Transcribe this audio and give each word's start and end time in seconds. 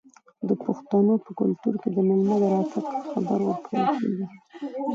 د 0.47 0.49
پښتنو 0.63 1.13
په 1.25 1.31
کلتور 1.39 1.73
کې 1.81 1.89
د 1.95 1.97
میلمه 2.07 2.35
د 2.41 2.43
راتګ 2.53 2.85
خبر 3.11 3.39
ورکول 3.47 3.85
کیږي. 3.99 4.25